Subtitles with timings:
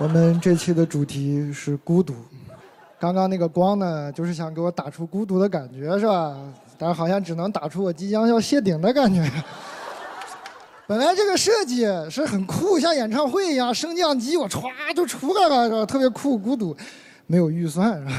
[0.00, 2.14] 我们这期的主题是孤独。
[2.98, 6.36] 刚刚那个光呢，就是想给我打出孤独的感觉，是吧？
[6.76, 9.24] 但是好像只能打出我即将要谢顶的感觉。
[10.88, 14.62] 本来这个设计是很酷，像演唱会一样，升降机我歘
[14.94, 15.86] 就出来了，是吧？
[15.86, 16.76] 特别酷，孤独，
[17.28, 18.12] 没有预算，是吧？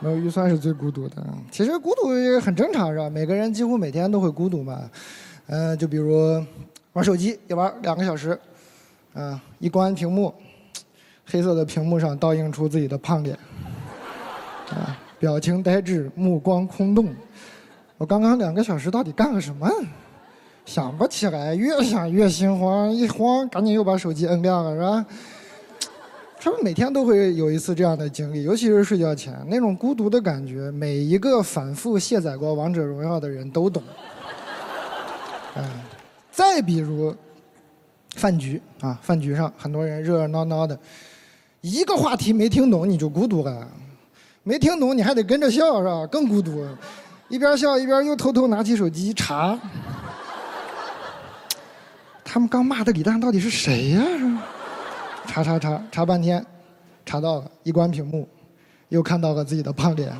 [0.00, 1.22] 没有预算是最孤独的。
[1.50, 3.10] 其实孤独也很正常，是吧？
[3.10, 4.80] 每个人几乎每天都会孤独嘛。
[5.48, 6.42] 嗯，就比如
[6.94, 8.38] 玩手机，一玩两个小时，
[9.12, 10.32] 啊，一关屏幕，
[11.26, 13.38] 黑色的屏幕上倒映出自己的胖脸，
[14.70, 17.08] 啊，表情呆滞，目光空洞。
[17.96, 19.68] 我刚刚两个小时到底干了什么？
[20.66, 25.06] 想不起来，越想越心慌，一慌赶紧又把手机摁亮了，是吧？
[26.40, 33.82] 他们每天都会有一次这样的经历，尤其是睡觉前那种孤独的感觉，每一个反复卸载过《王者荣耀》的人都懂。
[35.56, 35.64] 嗯，
[36.30, 37.14] 再比如
[38.16, 40.78] 饭局啊，饭局上很多人热热闹闹的，
[41.64, 43.66] 一个话题没听懂你就孤独了，
[44.42, 46.06] 没听懂你还得跟着笑是吧？
[46.08, 46.62] 更孤独，
[47.30, 49.58] 一边笑一边又偷偷拿起手机查。
[52.22, 54.02] 他们刚骂的李诞到底是谁呀？
[55.26, 56.44] 查查查查半天，
[57.06, 58.28] 查到了，一关屏幕，
[58.90, 60.14] 又看到了自己的胖脸。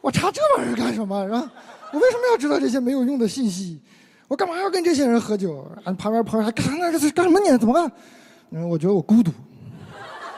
[0.00, 1.24] 我查这玩意儿干什么？
[1.26, 1.50] 是吧？
[1.92, 3.80] 我为什么要知道这些没有用的信息？
[4.28, 5.68] 我干嘛要跟这些人喝酒？
[5.82, 7.58] 俺旁边朋友还干那这干什么呢？
[7.58, 7.90] 怎么办？
[8.50, 9.32] 嗯，我觉得我孤独。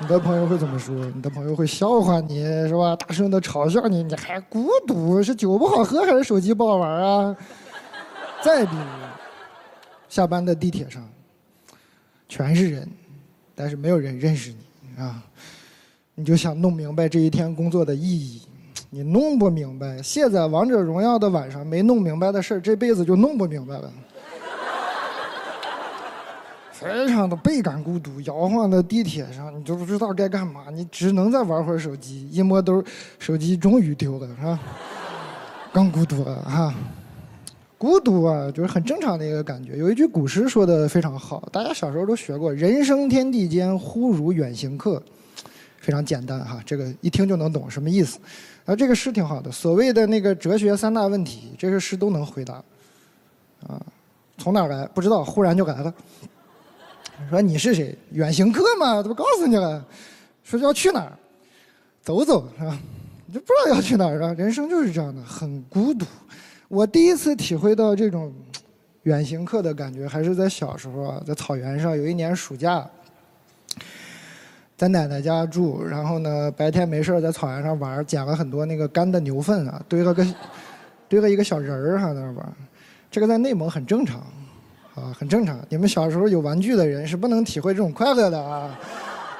[0.01, 0.95] 你的朋友会怎么说？
[1.15, 2.97] 你的朋友会笑话你是吧？
[2.97, 5.23] 大声的嘲笑你，你还孤独？
[5.23, 7.37] 是酒不好喝还是手机不好玩啊？
[8.42, 8.83] 再比如。
[10.09, 11.09] 下班的地铁上，
[12.29, 12.89] 全是人，
[13.55, 15.23] 但是没有人认识你啊！
[16.17, 18.42] 你就想弄明白这一天工作的意义，
[18.91, 20.03] 你弄不明白。
[20.03, 23.92] 卸载王者荣耀的晚上没弄明白的事这辈子就弄不明白了。
[26.81, 32.27] 非常的倍感孤独，摇晃的地铁上，你就不知道该干嘛，你只能再玩会儿手机。
[32.31, 32.83] 一摸兜，
[33.19, 34.59] 手机终于丢了，是吧？
[35.73, 36.74] 更孤独了哈。
[37.77, 39.77] 孤独啊，就是很正常的一个感觉。
[39.77, 45.02] 有一句古诗说的非常好，大家小时候都学过：“人生天地间，忽如远行客。”
[45.80, 48.18] 非常简单哈，这个一听就能懂什么意思。
[48.67, 49.51] 啊，这个诗挺好的。
[49.51, 52.62] 所谓的那个哲学三大问题，这个诗都能回答。
[53.67, 53.80] 啊，
[54.36, 54.86] 从哪儿来？
[54.89, 55.95] 不知道，忽然就来了。
[57.29, 57.97] 说你是谁？
[58.13, 59.85] 远行客嘛，这不告诉你了？
[60.42, 61.13] 说要去哪儿？
[62.03, 62.79] 走走是吧？
[63.27, 64.33] 你就不知道要去哪儿啊？
[64.33, 66.07] 人生就是这样的，很孤独。
[66.69, 68.33] 我第一次体会到这种
[69.03, 71.97] 远行客的感觉，还是在小时候啊，在草原上。
[71.97, 72.85] 有一年暑假，
[74.77, 80.27] 在奶奶家住，然后呢，白天没事在草原上玩，捡了很多那个干的牛粪啊，堆了个
[81.09, 82.53] 堆了一个小人儿哈在那玩。
[83.11, 84.25] 这个在内蒙很正常，
[85.00, 85.58] 啊，很正常。
[85.68, 88.78] 你们小时候有玩具的人是不能体会这种快乐的啊。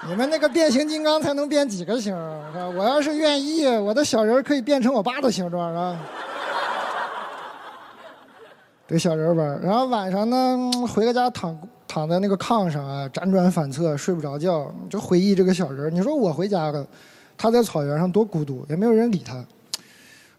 [0.09, 2.15] 你们那个变形金刚才能变几个形？
[2.53, 2.67] 是吧？
[2.75, 6.01] 我要是愿意，我的小人可以变成我爸的形状啊。
[8.87, 11.57] 堆小人玩，然后晚上呢，回个家躺
[11.87, 15.95] 躺在那个炕上啊，辗转反侧，睡不着觉，就回忆这个小人。
[15.95, 16.85] 你说我回家了，
[17.37, 19.45] 他在草原上多孤独，也没有人理他。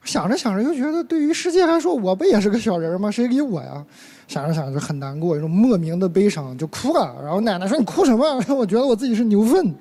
[0.03, 3.09] 想着想着又觉得，对于世界来说，我不也是个小人吗？
[3.12, 3.85] 谁理我呀？
[4.28, 7.16] 想着想着很难过，一种莫名的悲伤，就哭了。
[7.22, 9.75] 然后奶奶说：“你哭什么？”我觉得我自己是牛粪。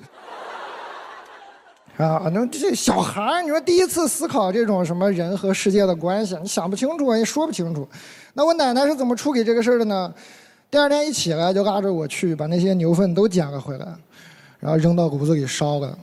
[1.97, 7.87] 啊，那这小孩，你说第一次思考这种什么人和世界的关系，你想不清楚，也说不清楚。
[8.33, 10.13] 那我奶奶是怎么处理这个事儿的呢？
[10.71, 13.87] 第二天一起来就拉着我去把那些牛粪都捡了回来，
[14.59, 15.97] 然后扔到炉子里烧了，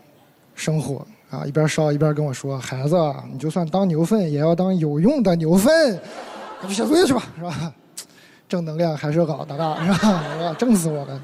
[0.55, 2.95] 生火啊，一边烧一边跟我说：“孩子，
[3.31, 5.99] 你就算当牛粪，也要当有用的牛粪，
[6.59, 7.73] 快去写作业去吧，是吧？
[8.47, 10.55] 正能量还是老的大，是吧？
[10.57, 11.21] 正死我了。”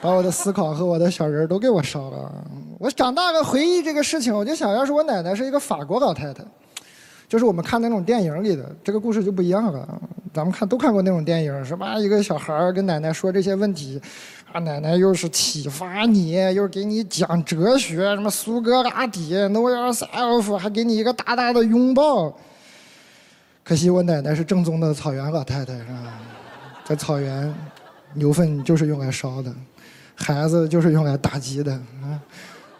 [0.00, 2.44] 把我的思考和我的小人都给我烧了。
[2.76, 6.42] 我长大了回忆这个事情，我就想，要是我奶奶是一个法国老太太，
[7.28, 9.86] 就是我们看那种电影里的，这个故事就不一样了。
[10.32, 11.98] 咱们看都看过那种电影，是吧？
[11.98, 14.00] 一个小孩跟奶奶说这些问题，
[14.50, 22.34] 啊，奶奶又是启发你，又给你讲哲学，什么苏格拉底、Know yourself，还给你一个大大的拥抱。
[23.62, 26.20] 可惜我奶奶是正宗的草原老太太，是吧？
[26.84, 27.54] 在草原，
[28.14, 29.52] 牛粪就是用来烧的。
[30.14, 32.20] 孩子就是用来打击的啊！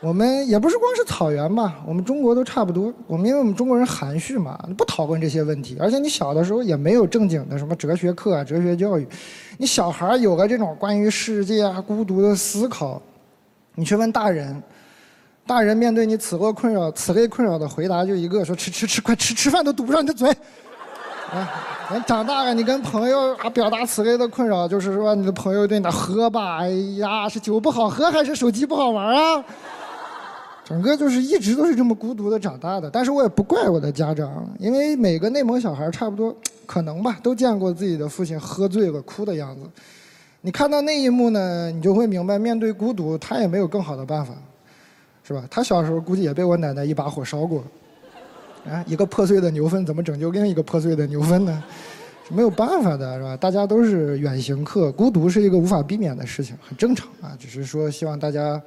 [0.03, 2.93] 我们也不是光是草原吧，我们中国都差不多。
[3.07, 5.77] 我们因为我们中国人含蓄嘛，不讨论这些问题。
[5.79, 9.07] 而且你小的时候也没有正经的什么哲学课啊、哲学教育。
[9.59, 13.01] 你小孩有个这种关于世界啊、孤独的思考，
[13.77, 14.61] 你去问大人，
[15.47, 20.29] 大人面对你此类困扰、此类困扰的回答就一个：说吃吃吃，快吃吃饭都堵不上你的嘴。
[21.33, 21.49] 啊，
[21.93, 29.45] 人长大了，你跟朋友啊表达此类的困扰，就是说你的朋友对你喝吧，哎呀，是酒不好喝还是手机不好玩啊？
[30.65, 32.91] 整个就是一直都是这么孤独的长大的。
[32.91, 36.35] 但是我也不怪我的家长，因为每个内蒙小孩差不多，
[36.67, 39.63] 可能吧，都见过自己的父亲喝醉了哭的样子。
[40.41, 44.35] 你看到那一幕呢，你就会明白，面对孤独，他也没有更好的办法，
[45.23, 45.45] 是吧？
[45.51, 47.63] 他小时候估计也被我奶奶一把火烧过。
[48.65, 51.63] 啊，一个破碎的牛粪怎么拯救另一个破碎的牛粪呢？
[52.29, 53.37] 是没有办法的，是吧？
[53.37, 57.37] 大家都是远行客，孤独是一个无法避免的事情，很正常啊。
[57.39, 58.61] 只是说，希望大家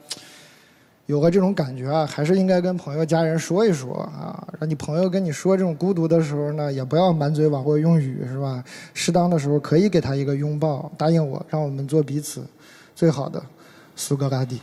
[1.07, 4.47] 有个这种感觉啊，还是应该跟朋友、家人说一说啊。
[4.59, 8.63] 让你朋友跟你说这种孤独的时候呢，也不要满嘴网络用语，是吧？
[8.93, 12.43] 适当的时候可以给他一个拥抱，答应我，让我们做彼此
[12.95, 13.41] 最好的
[13.95, 14.59] 苏格拉底。